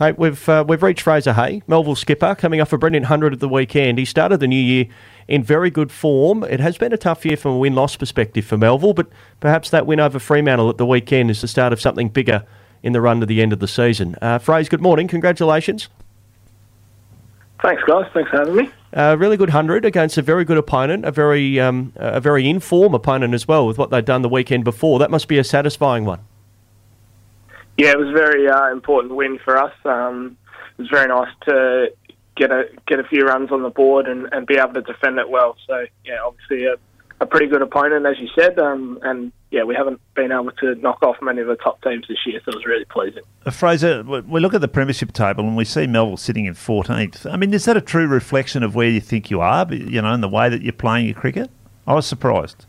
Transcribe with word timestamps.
Hey, 0.00 0.10
we've 0.10 0.48
uh, 0.48 0.64
we've 0.66 0.82
reached 0.82 1.02
Fraser 1.02 1.34
Hay, 1.34 1.62
Melville 1.68 1.94
skipper, 1.94 2.34
coming 2.34 2.60
off 2.60 2.72
a 2.72 2.78
brilliant 2.78 3.06
hundred 3.06 3.32
at 3.32 3.38
the 3.38 3.48
weekend. 3.48 3.96
He 3.96 4.04
started 4.04 4.40
the 4.40 4.48
new 4.48 4.60
year 4.60 4.86
in 5.28 5.44
very 5.44 5.70
good 5.70 5.92
form. 5.92 6.42
It 6.42 6.58
has 6.58 6.76
been 6.76 6.92
a 6.92 6.96
tough 6.96 7.24
year 7.24 7.36
from 7.36 7.52
a 7.52 7.58
win 7.58 7.76
loss 7.76 7.94
perspective 7.94 8.44
for 8.44 8.58
Melville, 8.58 8.92
but 8.92 9.06
perhaps 9.38 9.70
that 9.70 9.86
win 9.86 10.00
over 10.00 10.18
Fremantle 10.18 10.68
at 10.68 10.78
the 10.78 10.86
weekend 10.86 11.30
is 11.30 11.42
the 11.42 11.46
start 11.46 11.72
of 11.72 11.80
something 11.80 12.08
bigger 12.08 12.44
in 12.82 12.92
the 12.92 13.00
run 13.00 13.20
to 13.20 13.26
the 13.26 13.40
end 13.40 13.52
of 13.52 13.60
the 13.60 13.68
season. 13.68 14.16
Uh, 14.20 14.38
Fraser, 14.38 14.68
good 14.68 14.82
morning. 14.82 15.06
Congratulations. 15.06 15.88
Thanks, 17.62 17.82
guys. 17.84 18.06
Thanks 18.12 18.30
for 18.30 18.38
having 18.38 18.56
me. 18.56 18.70
A 18.94 19.16
really 19.16 19.36
good 19.36 19.50
hundred 19.50 19.84
against 19.84 20.18
a 20.18 20.22
very 20.22 20.44
good 20.44 20.58
opponent, 20.58 21.04
a 21.04 21.12
very 21.12 21.60
um, 21.60 21.92
a 21.94 22.20
very 22.20 22.50
in 22.50 22.58
form 22.58 22.94
opponent 22.94 23.32
as 23.32 23.46
well, 23.46 23.64
with 23.64 23.78
what 23.78 23.90
they'd 23.90 24.04
done 24.04 24.22
the 24.22 24.28
weekend 24.28 24.64
before. 24.64 24.98
That 24.98 25.12
must 25.12 25.28
be 25.28 25.38
a 25.38 25.44
satisfying 25.44 26.04
one. 26.04 26.18
Yeah, 27.76 27.92
it 27.92 27.98
was 27.98 28.08
a 28.08 28.12
very 28.12 28.48
uh, 28.48 28.70
important 28.70 29.14
win 29.14 29.38
for 29.44 29.56
us. 29.56 29.72
Um, 29.84 30.36
it 30.78 30.82
was 30.82 30.90
very 30.90 31.08
nice 31.08 31.32
to 31.46 31.88
get 32.36 32.50
a 32.50 32.64
get 32.86 32.98
a 32.98 33.04
few 33.04 33.24
runs 33.24 33.50
on 33.50 33.62
the 33.62 33.70
board 33.70 34.06
and, 34.06 34.28
and 34.32 34.46
be 34.46 34.56
able 34.56 34.74
to 34.74 34.82
defend 34.82 35.18
it 35.18 35.28
well. 35.28 35.56
So 35.66 35.84
yeah, 36.04 36.18
obviously 36.24 36.66
a, 36.66 36.74
a 37.20 37.26
pretty 37.26 37.46
good 37.46 37.62
opponent, 37.62 38.06
as 38.06 38.18
you 38.18 38.28
said, 38.34 38.58
um, 38.58 38.98
and 39.02 39.32
yeah, 39.50 39.62
we 39.62 39.74
haven't 39.74 40.00
been 40.14 40.32
able 40.32 40.50
to 40.50 40.74
knock 40.76 41.02
off 41.02 41.16
many 41.22 41.40
of 41.40 41.46
the 41.46 41.56
top 41.56 41.80
teams 41.82 42.06
this 42.08 42.18
year, 42.26 42.40
so 42.44 42.50
it 42.50 42.56
was 42.56 42.66
really 42.66 42.84
pleasing. 42.86 43.22
Uh, 43.46 43.50
Fraser, 43.50 44.02
we 44.02 44.40
look 44.40 44.52
at 44.54 44.60
the 44.60 44.68
premiership 44.68 45.12
table 45.12 45.44
and 45.46 45.56
we 45.56 45.64
see 45.64 45.86
Melville 45.86 46.16
sitting 46.16 46.46
in 46.46 46.54
14th. 46.54 47.30
I 47.32 47.36
mean, 47.36 47.54
is 47.54 47.64
that 47.66 47.76
a 47.76 47.80
true 47.80 48.06
reflection 48.08 48.62
of 48.64 48.74
where 48.74 48.88
you 48.88 49.00
think 49.00 49.30
you 49.30 49.40
are, 49.40 49.72
you 49.72 50.02
know, 50.02 50.12
in 50.12 50.20
the 50.20 50.28
way 50.28 50.48
that 50.48 50.62
you're 50.62 50.72
playing 50.72 51.06
your 51.06 51.14
cricket? 51.14 51.50
I 51.86 51.94
was 51.94 52.06
surprised. 52.06 52.66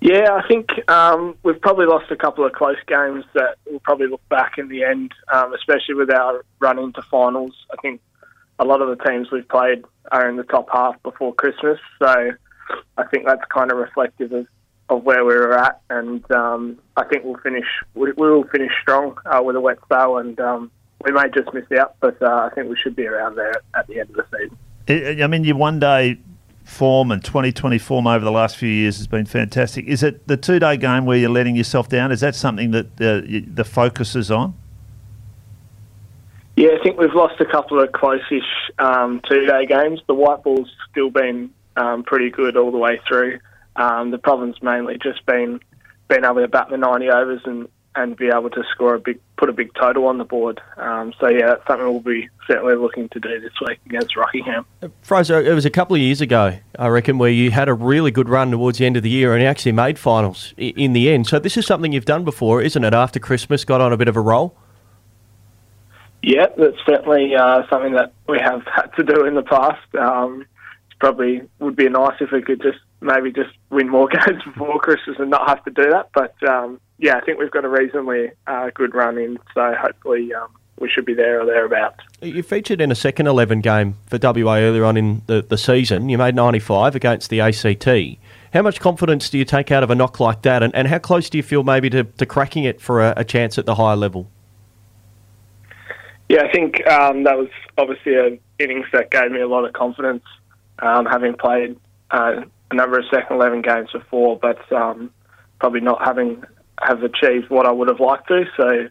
Yeah, 0.00 0.28
I 0.32 0.46
think 0.46 0.68
um, 0.90 1.36
we've 1.42 1.60
probably 1.60 1.86
lost 1.86 2.10
a 2.10 2.16
couple 2.16 2.44
of 2.44 2.52
close 2.52 2.76
games 2.86 3.24
that 3.34 3.56
we'll 3.66 3.80
probably 3.80 4.08
look 4.08 4.26
back 4.28 4.58
in 4.58 4.68
the 4.68 4.84
end, 4.84 5.12
um, 5.32 5.54
especially 5.54 5.94
with 5.94 6.12
our 6.12 6.44
run 6.60 6.78
into 6.78 7.02
finals. 7.02 7.54
I 7.72 7.76
think 7.80 8.00
a 8.58 8.64
lot 8.64 8.82
of 8.82 8.96
the 8.96 9.02
teams 9.04 9.30
we've 9.30 9.48
played 9.48 9.84
are 10.12 10.28
in 10.28 10.36
the 10.36 10.44
top 10.44 10.68
half 10.72 11.02
before 11.02 11.34
Christmas, 11.34 11.78
so 11.98 12.30
I 12.98 13.04
think 13.10 13.26
that's 13.26 13.42
kind 13.48 13.72
of 13.72 13.78
reflective 13.78 14.32
of, 14.32 14.46
of 14.88 15.02
where 15.02 15.24
we 15.24 15.34
were 15.34 15.58
at, 15.58 15.80
and 15.88 16.30
um, 16.30 16.78
I 16.96 17.04
think 17.04 17.24
we'll 17.24 17.38
finish 17.38 17.66
we, 17.94 18.12
will 18.12 18.44
finish 18.44 18.72
strong 18.82 19.18
uh, 19.24 19.42
with 19.42 19.56
a 19.56 19.60
wet 19.60 19.78
spell, 19.84 20.18
and 20.18 20.38
um, 20.40 20.70
we 21.04 21.12
may 21.12 21.24
just 21.34 21.52
miss 21.54 21.64
out, 21.78 21.96
but 22.00 22.20
uh, 22.22 22.48
I 22.50 22.54
think 22.54 22.68
we 22.68 22.76
should 22.82 22.96
be 22.96 23.06
around 23.06 23.36
there 23.36 23.62
at 23.74 23.86
the 23.86 24.00
end 24.00 24.10
of 24.10 24.16
the 24.16 24.26
season. 24.30 25.22
I 25.22 25.26
mean, 25.26 25.42
you 25.42 25.56
one 25.56 25.80
day 25.80 26.18
form 26.66 27.12
and 27.12 27.22
2020 27.24 27.78
form 27.78 28.08
over 28.08 28.24
the 28.24 28.32
last 28.32 28.56
few 28.56 28.68
years 28.68 28.96
has 28.98 29.06
been 29.06 29.24
fantastic. 29.24 29.86
Is 29.86 30.02
it 30.02 30.26
the 30.26 30.36
two 30.36 30.58
day 30.58 30.76
game 30.76 31.06
where 31.06 31.16
you're 31.16 31.30
letting 31.30 31.54
yourself 31.54 31.88
down? 31.88 32.10
Is 32.10 32.20
that 32.20 32.34
something 32.34 32.72
that 32.72 32.86
uh, 33.00 33.22
the 33.54 33.64
focus 33.64 34.16
is 34.16 34.30
on? 34.30 34.54
Yeah, 36.56 36.70
I 36.78 36.82
think 36.82 36.98
we've 36.98 37.14
lost 37.14 37.40
a 37.40 37.44
couple 37.44 37.82
of 37.82 37.92
close-ish 37.92 38.72
um, 38.78 39.20
two-day 39.28 39.66
games. 39.66 40.00
The 40.06 40.14
white 40.14 40.42
ball's 40.42 40.70
still 40.90 41.10
been 41.10 41.50
um, 41.76 42.02
pretty 42.02 42.30
good 42.30 42.56
all 42.56 42.72
the 42.72 42.78
way 42.78 42.98
through. 43.06 43.38
Um, 43.76 44.10
the 44.10 44.18
problem's 44.18 44.60
mainly 44.62 44.96
just 45.02 45.24
been 45.26 45.60
being 46.08 46.24
able 46.24 46.36
to 46.36 46.48
bat 46.48 46.68
the 46.70 46.78
90 46.78 47.10
overs 47.10 47.42
and 47.44 47.68
and 47.96 48.16
be 48.16 48.28
able 48.28 48.50
to 48.50 48.62
score 48.72 48.94
a 48.94 48.98
big, 48.98 49.18
put 49.36 49.48
a 49.48 49.52
big 49.52 49.72
total 49.74 50.06
on 50.06 50.18
the 50.18 50.24
board. 50.24 50.60
Um, 50.76 51.14
so 51.18 51.28
yeah, 51.28 51.46
that's 51.46 51.66
something 51.66 51.86
we'll 51.86 52.00
be 52.00 52.28
certainly 52.46 52.74
looking 52.76 53.08
to 53.10 53.20
do 53.20 53.40
this 53.40 53.52
week 53.66 53.78
against 53.86 54.16
Rockingham. 54.16 54.66
Fraser, 55.02 55.40
it 55.40 55.54
was 55.54 55.64
a 55.64 55.70
couple 55.70 55.96
of 55.96 56.02
years 56.02 56.20
ago, 56.20 56.58
I 56.78 56.88
reckon, 56.88 57.18
where 57.18 57.30
you 57.30 57.50
had 57.50 57.68
a 57.68 57.74
really 57.74 58.10
good 58.10 58.28
run 58.28 58.50
towards 58.50 58.78
the 58.78 58.86
end 58.86 58.96
of 58.96 59.02
the 59.02 59.10
year 59.10 59.32
and 59.32 59.42
you 59.42 59.48
actually 59.48 59.72
made 59.72 59.98
finals 59.98 60.52
in 60.56 60.92
the 60.92 61.10
end. 61.10 61.26
So 61.26 61.38
this 61.38 61.56
is 61.56 61.66
something 61.66 61.92
you've 61.92 62.04
done 62.04 62.24
before, 62.24 62.62
isn't 62.62 62.84
it? 62.84 62.94
After 62.94 63.18
Christmas, 63.18 63.64
got 63.64 63.80
on 63.80 63.92
a 63.92 63.96
bit 63.96 64.08
of 64.08 64.16
a 64.16 64.20
roll. 64.20 64.56
Yeah, 66.22 66.46
that's 66.56 66.76
certainly 66.84 67.34
uh, 67.34 67.62
something 67.70 67.92
that 67.92 68.12
we 68.28 68.38
have 68.40 68.62
had 68.74 68.88
to 68.96 69.02
do 69.02 69.24
in 69.24 69.34
the 69.34 69.42
past. 69.42 69.94
Um, 69.94 70.44
it's 70.86 70.98
probably 70.98 71.42
would 71.60 71.76
be 71.76 71.88
nice 71.88 72.16
if 72.20 72.30
we 72.30 72.42
could 72.42 72.60
just 72.60 72.78
maybe 73.00 73.32
just 73.32 73.50
win 73.70 73.88
more 73.88 74.08
games 74.26 74.42
before 74.44 74.78
Christmas 74.78 75.16
and 75.18 75.30
not 75.30 75.48
have 75.48 75.64
to 75.64 75.70
do 75.70 75.90
that. 75.90 76.10
But 76.14 76.34
um, 76.48 76.80
yeah, 76.98 77.16
I 77.16 77.20
think 77.20 77.38
we've 77.38 77.50
got 77.50 77.64
a 77.64 77.68
reasonably 77.68 78.30
uh, 78.46 78.70
good 78.74 78.94
run 78.94 79.18
in, 79.18 79.38
so 79.54 79.74
hopefully 79.78 80.32
um, 80.34 80.48
we 80.78 80.88
should 80.90 81.04
be 81.04 81.14
there 81.14 81.40
or 81.40 81.46
thereabouts. 81.46 82.00
You 82.20 82.42
featured 82.42 82.80
in 82.80 82.90
a 82.90 82.94
second 82.94 83.26
11 83.26 83.60
game 83.60 83.96
for 84.06 84.18
WA 84.18 84.56
earlier 84.56 84.84
on 84.84 84.96
in 84.96 85.22
the, 85.26 85.42
the 85.42 85.58
season. 85.58 86.08
You 86.08 86.18
made 86.18 86.34
95 86.34 86.94
against 86.94 87.30
the 87.30 87.40
ACT. 87.40 87.88
How 88.52 88.62
much 88.62 88.80
confidence 88.80 89.28
do 89.28 89.38
you 89.38 89.44
take 89.44 89.70
out 89.70 89.82
of 89.82 89.90
a 89.90 89.94
knock 89.94 90.20
like 90.20 90.42
that, 90.42 90.62
and, 90.62 90.74
and 90.74 90.88
how 90.88 90.98
close 90.98 91.28
do 91.28 91.36
you 91.36 91.42
feel 91.42 91.62
maybe 91.62 91.90
to, 91.90 92.04
to 92.04 92.26
cracking 92.26 92.64
it 92.64 92.80
for 92.80 93.02
a, 93.02 93.14
a 93.18 93.24
chance 93.24 93.58
at 93.58 93.66
the 93.66 93.74
higher 93.74 93.96
level? 93.96 94.28
Yeah, 96.28 96.42
I 96.42 96.50
think 96.50 96.86
um, 96.86 97.24
that 97.24 97.36
was 97.36 97.48
obviously 97.78 98.16
an 98.16 98.40
innings 98.58 98.86
that 98.92 99.10
gave 99.10 99.30
me 99.30 99.40
a 99.40 99.48
lot 99.48 99.64
of 99.64 99.72
confidence, 99.74 100.24
um, 100.80 101.06
having 101.06 101.34
played 101.34 101.76
uh, 102.10 102.42
a 102.70 102.74
number 102.74 102.98
of 102.98 103.04
second 103.10 103.36
11 103.36 103.62
games 103.62 103.90
before, 103.92 104.38
but 104.40 104.70
um, 104.72 105.10
probably 105.60 105.80
not 105.80 106.04
having 106.04 106.42
have 106.82 107.02
achieved 107.02 107.48
what 107.48 107.66
I 107.66 107.72
would 107.72 107.88
have 107.88 108.00
liked 108.00 108.28
to. 108.28 108.44
So 108.56 108.68
I 108.68 108.88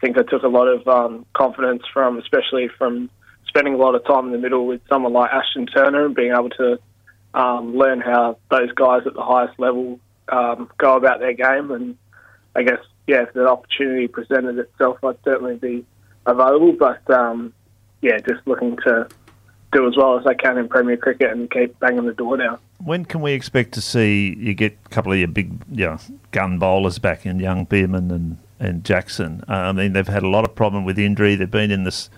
think 0.00 0.16
I 0.18 0.22
took 0.22 0.42
a 0.42 0.48
lot 0.48 0.68
of 0.68 0.86
um, 0.88 1.26
confidence 1.34 1.82
from, 1.92 2.18
especially 2.18 2.68
from 2.78 3.10
spending 3.48 3.74
a 3.74 3.78
lot 3.78 3.94
of 3.94 4.04
time 4.04 4.26
in 4.26 4.32
the 4.32 4.38
middle 4.38 4.66
with 4.66 4.80
someone 4.88 5.12
like 5.12 5.30
Ashton 5.30 5.66
Turner 5.66 6.06
and 6.06 6.14
being 6.14 6.32
able 6.32 6.50
to 6.50 6.78
um, 7.34 7.76
learn 7.76 8.00
how 8.00 8.38
those 8.50 8.72
guys 8.72 9.02
at 9.06 9.14
the 9.14 9.22
highest 9.22 9.58
level 9.58 10.00
um, 10.28 10.70
go 10.78 10.96
about 10.96 11.20
their 11.20 11.34
game. 11.34 11.70
And 11.70 11.96
I 12.54 12.62
guess, 12.62 12.80
yeah, 13.06 13.22
if 13.22 13.32
the 13.34 13.46
opportunity 13.46 14.08
presented 14.08 14.58
itself, 14.58 14.98
I'd 15.04 15.16
certainly 15.24 15.56
be 15.56 15.84
available. 16.24 16.72
But 16.72 17.08
um, 17.10 17.52
yeah, 18.00 18.18
just 18.18 18.46
looking 18.46 18.76
to 18.84 19.08
do 19.72 19.86
as 19.86 19.96
well 19.96 20.18
as 20.18 20.26
I 20.26 20.34
can 20.34 20.58
in 20.58 20.68
Premier 20.68 20.96
Cricket 20.96 21.30
and 21.30 21.50
keep 21.50 21.78
banging 21.80 22.06
the 22.06 22.14
door 22.14 22.36
down. 22.36 22.58
When 22.78 23.04
can 23.04 23.20
we 23.20 23.32
expect 23.32 23.72
to 23.72 23.80
see 23.80 24.34
you 24.38 24.54
get 24.54 24.76
a 24.84 24.88
couple 24.90 25.12
of 25.12 25.18
your 25.18 25.28
big 25.28 25.62
you 25.70 25.86
know, 25.86 25.98
gun 26.30 26.58
bowlers 26.58 26.98
back 26.98 27.24
in 27.24 27.40
young 27.40 27.64
Bierman 27.64 28.10
and, 28.10 28.38
and 28.60 28.84
Jackson? 28.84 29.42
Uh, 29.48 29.52
I 29.52 29.72
mean, 29.72 29.92
they've 29.92 30.06
had 30.06 30.22
a 30.22 30.28
lot 30.28 30.44
of 30.44 30.54
problem 30.54 30.84
with 30.84 30.98
injury. 30.98 31.36
They've 31.36 31.50
been 31.50 31.70
in 31.70 31.84
this 31.84 32.10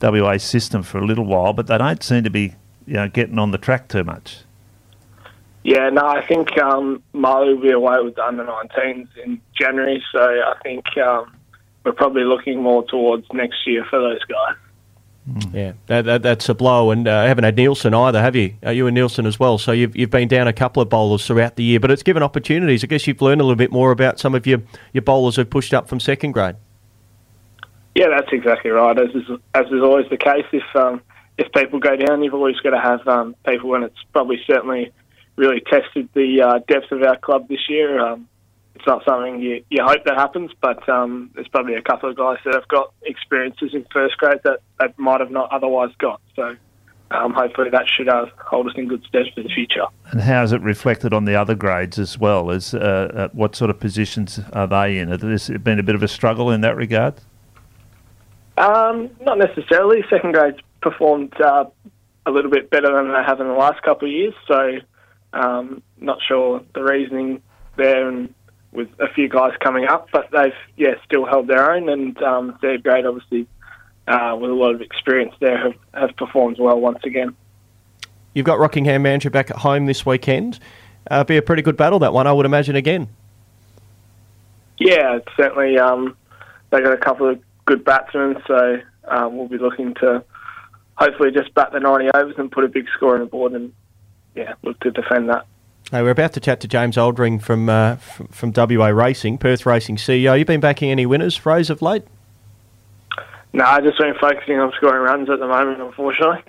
WA 0.00 0.36
system 0.36 0.82
for 0.82 0.98
a 0.98 1.06
little 1.06 1.24
while, 1.24 1.52
but 1.52 1.66
they 1.66 1.78
don't 1.78 2.02
seem 2.02 2.24
to 2.24 2.30
be 2.30 2.56
you 2.86 2.94
know, 2.94 3.08
getting 3.08 3.38
on 3.38 3.52
the 3.52 3.58
track 3.58 3.88
too 3.88 4.04
much. 4.04 4.38
Yeah, 5.64 5.90
no, 5.90 6.04
I 6.04 6.26
think 6.26 6.58
um, 6.58 7.02
Mo 7.12 7.46
will 7.46 7.60
be 7.60 7.70
away 7.70 7.96
with 8.02 8.16
the 8.16 8.24
under 8.24 8.44
19s 8.44 9.06
in 9.24 9.40
January, 9.56 10.02
so 10.12 10.20
I 10.20 10.54
think 10.62 10.84
um, 10.98 11.36
we're 11.84 11.92
probably 11.92 12.24
looking 12.24 12.60
more 12.60 12.84
towards 12.84 13.26
next 13.32 13.66
year 13.66 13.84
for 13.88 14.00
those 14.00 14.24
guys. 14.24 14.56
Mm. 15.30 15.54
Yeah, 15.54 15.72
that, 15.86 16.04
that, 16.06 16.22
that's 16.22 16.48
a 16.48 16.54
blow, 16.54 16.90
and 16.90 17.06
uh, 17.06 17.26
haven't 17.26 17.44
had 17.44 17.56
Nielsen 17.56 17.94
either, 17.94 18.20
have 18.20 18.34
you? 18.34 18.54
Uh, 18.66 18.70
you 18.70 18.88
and 18.88 18.94
Nielsen 18.94 19.24
as 19.24 19.38
well. 19.38 19.56
So 19.56 19.70
you've 19.70 19.94
you've 19.94 20.10
been 20.10 20.26
down 20.26 20.48
a 20.48 20.52
couple 20.52 20.82
of 20.82 20.88
bowlers 20.88 21.24
throughout 21.24 21.54
the 21.54 21.62
year, 21.62 21.78
but 21.78 21.92
it's 21.92 22.02
given 22.02 22.24
opportunities. 22.24 22.82
I 22.82 22.88
guess 22.88 23.06
you've 23.06 23.22
learned 23.22 23.40
a 23.40 23.44
little 23.44 23.56
bit 23.56 23.70
more 23.70 23.92
about 23.92 24.18
some 24.18 24.34
of 24.34 24.46
your, 24.48 24.62
your 24.92 25.02
bowlers 25.02 25.36
who've 25.36 25.48
pushed 25.48 25.72
up 25.72 25.88
from 25.88 26.00
second 26.00 26.32
grade. 26.32 26.56
Yeah, 27.94 28.08
that's 28.08 28.32
exactly 28.32 28.70
right. 28.70 28.98
As 28.98 29.10
is, 29.14 29.24
as 29.54 29.66
is 29.66 29.80
always 29.80 30.08
the 30.10 30.16
case, 30.16 30.46
if 30.52 30.64
um, 30.74 31.00
if 31.38 31.52
people 31.52 31.78
go 31.78 31.94
down, 31.94 32.24
you've 32.24 32.34
always 32.34 32.56
got 32.56 32.70
to 32.70 32.80
have 32.80 33.06
um, 33.06 33.36
people, 33.46 33.74
and 33.76 33.84
it's 33.84 34.02
probably 34.12 34.42
certainly 34.44 34.92
really 35.36 35.60
tested 35.60 36.08
the 36.14 36.42
uh, 36.42 36.58
depth 36.66 36.90
of 36.90 37.02
our 37.02 37.16
club 37.16 37.48
this 37.48 37.68
year. 37.68 38.00
Um, 38.00 38.28
it's 38.74 38.86
not 38.86 39.04
something 39.04 39.40
you, 39.40 39.64
you 39.70 39.84
hope 39.84 40.04
that 40.04 40.16
happens, 40.16 40.50
but 40.60 40.88
um, 40.88 41.30
there's 41.34 41.48
probably 41.48 41.74
a 41.74 41.82
couple 41.82 42.10
of 42.10 42.16
guys 42.16 42.38
that 42.44 42.54
have 42.54 42.68
got 42.68 42.92
experiences 43.02 43.74
in 43.74 43.86
first 43.92 44.16
grade 44.16 44.40
that 44.44 44.60
they 44.80 44.86
might 44.96 45.20
have 45.20 45.30
not 45.30 45.52
otherwise 45.52 45.90
got. 45.98 46.20
So 46.34 46.56
um, 47.10 47.34
hopefully 47.34 47.70
that 47.70 47.84
should 47.94 48.08
uh, 48.08 48.26
hold 48.38 48.66
us 48.68 48.72
in 48.76 48.88
good 48.88 49.04
stead 49.04 49.26
for 49.34 49.42
the 49.42 49.48
future. 49.50 49.84
And 50.10 50.20
how 50.22 50.42
is 50.42 50.52
it 50.52 50.62
reflected 50.62 51.12
on 51.12 51.26
the 51.26 51.34
other 51.34 51.54
grades 51.54 51.98
as 51.98 52.18
well? 52.18 52.50
As 52.50 52.74
uh, 52.74 53.28
what 53.32 53.54
sort 53.54 53.70
of 53.70 53.78
positions 53.78 54.40
are 54.52 54.66
they 54.66 54.98
in? 54.98 55.08
Has 55.08 55.50
it 55.50 55.62
been 55.62 55.78
a 55.78 55.82
bit 55.82 55.94
of 55.94 56.02
a 56.02 56.08
struggle 56.08 56.50
in 56.50 56.62
that 56.62 56.76
regard? 56.76 57.14
Um, 58.56 59.10
not 59.20 59.38
necessarily. 59.38 60.02
Second 60.08 60.32
grades 60.32 60.58
performed 60.80 61.32
uh, 61.40 61.64
a 62.26 62.30
little 62.30 62.50
bit 62.50 62.70
better 62.70 62.92
than 62.92 63.12
they 63.12 63.22
have 63.22 63.40
in 63.40 63.46
the 63.46 63.54
last 63.54 63.82
couple 63.82 64.08
of 64.08 64.12
years, 64.12 64.34
so 64.46 64.78
um, 65.32 65.82
not 65.98 66.18
sure 66.26 66.62
the 66.74 66.82
reasoning 66.82 67.42
there 67.76 68.08
and 68.08 68.34
with 68.72 68.88
a 68.98 69.08
few 69.12 69.28
guys 69.28 69.52
coming 69.60 69.86
up, 69.86 70.08
but 70.12 70.30
they've 70.30 70.54
yeah 70.76 70.94
still 71.04 71.26
held 71.26 71.46
their 71.46 71.72
own, 71.72 71.88
and 71.88 72.20
um, 72.22 72.58
third 72.60 72.82
grade 72.82 73.06
obviously 73.06 73.46
uh, 74.08 74.36
with 74.40 74.50
a 74.50 74.54
lot 74.54 74.74
of 74.74 74.80
experience 74.80 75.34
there 75.40 75.58
have, 75.58 75.74
have 75.94 76.16
performed 76.16 76.58
well 76.58 76.80
once 76.80 77.00
again. 77.04 77.36
You've 78.34 78.46
got 78.46 78.58
Rockingham 78.58 79.04
Mandurah 79.04 79.32
back 79.32 79.50
at 79.50 79.58
home 79.58 79.86
this 79.86 80.06
weekend. 80.06 80.58
Uh, 81.10 81.24
be 81.24 81.36
a 81.36 81.42
pretty 81.42 81.62
good 81.62 81.76
battle 81.76 81.98
that 82.00 82.12
one, 82.12 82.26
I 82.26 82.32
would 82.32 82.46
imagine 82.46 82.76
again. 82.76 83.08
Yeah, 84.78 85.18
certainly. 85.36 85.78
Um, 85.78 86.16
they 86.70 86.80
got 86.80 86.92
a 86.92 86.98
couple 86.98 87.28
of 87.28 87.40
good 87.66 87.84
batsmen, 87.84 88.42
so 88.46 88.80
um, 89.04 89.36
we'll 89.36 89.48
be 89.48 89.58
looking 89.58 89.94
to 89.94 90.24
hopefully 90.96 91.30
just 91.30 91.52
bat 91.54 91.72
the 91.72 91.80
90 91.80 92.10
overs 92.14 92.34
and 92.38 92.50
put 92.50 92.64
a 92.64 92.68
big 92.68 92.86
score 92.94 93.14
on 93.14 93.20
the 93.20 93.26
board 93.26 93.52
and 93.52 93.72
yeah, 94.34 94.54
look 94.62 94.78
to 94.80 94.90
defend 94.90 95.28
that. 95.28 95.46
Hey, 95.92 96.00
we're 96.00 96.08
about 96.08 96.32
to 96.32 96.40
chat 96.40 96.58
to 96.60 96.68
James 96.68 96.96
Oldring 96.96 97.38
from, 97.42 97.68
uh, 97.68 97.96
from, 97.96 98.28
from 98.28 98.52
WA 98.56 98.86
Racing, 98.86 99.36
Perth 99.36 99.66
Racing 99.66 99.96
CEO. 99.96 100.38
You've 100.38 100.46
been 100.46 100.58
backing 100.58 100.90
any 100.90 101.04
winners, 101.04 101.44
Rose, 101.44 101.68
of 101.68 101.82
late? 101.82 102.02
No, 103.52 103.62
I've 103.66 103.84
just 103.84 103.98
been 103.98 104.14
focusing 104.18 104.58
on 104.58 104.72
scoring 104.78 105.02
runs 105.02 105.28
at 105.28 105.38
the 105.38 105.46
moment, 105.46 105.82
unfortunately. 105.82 106.42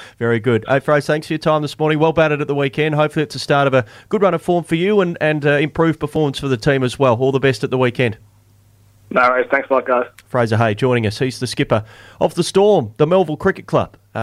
Very 0.20 0.38
good. 0.38 0.64
Hey, 0.68 0.78
Fraser, 0.78 1.06
thanks 1.06 1.26
for 1.26 1.32
your 1.32 1.38
time 1.38 1.62
this 1.62 1.76
morning. 1.76 1.98
Well 1.98 2.12
batted 2.12 2.40
at 2.40 2.46
the 2.46 2.54
weekend. 2.54 2.94
Hopefully, 2.94 3.24
it's 3.24 3.34
a 3.34 3.40
start 3.40 3.66
of 3.66 3.74
a 3.74 3.84
good 4.10 4.22
run 4.22 4.32
of 4.32 4.40
form 4.40 4.62
for 4.62 4.76
you 4.76 5.00
and, 5.00 5.18
and 5.20 5.44
uh, 5.44 5.54
improved 5.54 5.98
performance 5.98 6.38
for 6.38 6.46
the 6.46 6.56
team 6.56 6.84
as 6.84 7.00
well. 7.00 7.16
All 7.16 7.32
the 7.32 7.40
best 7.40 7.64
at 7.64 7.70
the 7.70 7.78
weekend. 7.78 8.16
no 9.10 9.22
worries. 9.22 9.48
Thanks 9.50 9.68
a 9.70 9.72
lot, 9.72 9.86
guys. 9.86 10.06
Fraser 10.26 10.56
Hay 10.56 10.76
joining 10.76 11.04
us. 11.04 11.18
He's 11.18 11.40
the 11.40 11.48
skipper 11.48 11.84
of 12.20 12.36
the 12.36 12.44
Storm, 12.44 12.94
the 12.96 13.08
Melville 13.08 13.36
Cricket 13.36 13.66
Club. 13.66 13.96
Uh, 14.14 14.18